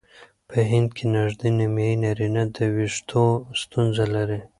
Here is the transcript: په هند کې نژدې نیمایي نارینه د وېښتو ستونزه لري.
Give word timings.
په 0.49 0.57
هند 0.71 0.89
کې 0.97 1.05
نژدې 1.13 1.49
نیمایي 1.57 1.95
نارینه 2.03 2.43
د 2.55 2.57
وېښتو 2.75 3.23
ستونزه 3.61 4.05
لري. 4.15 4.39